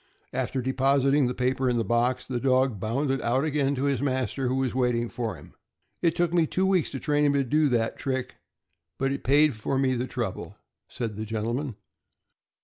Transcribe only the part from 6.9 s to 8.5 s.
train him to do that trick,